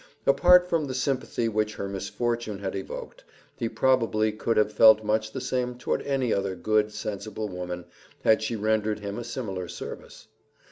[0.25, 3.23] Apart from the sympathy which her misfortune had evoked,
[3.55, 7.85] he probably could have felt much the same toward any other good, sensible woman,
[8.23, 10.27] had she rendered him a similar service.